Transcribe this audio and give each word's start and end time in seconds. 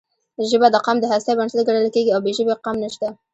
ژبه 0.49 0.67
د 0.71 0.75
قام 0.85 0.97
د 1.01 1.05
هستۍ 1.13 1.33
بنسټ 1.37 1.59
ګڼل 1.67 1.87
کېږي 1.95 2.11
او 2.13 2.19
بې 2.25 2.31
ژبې 2.37 2.53
قام 2.65 2.77
نشته. 2.83 3.07